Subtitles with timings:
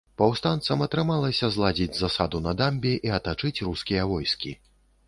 [0.19, 4.59] Паўстанцам атрымалася зладзіць засаду на дамбе і атачыць рускія войскі.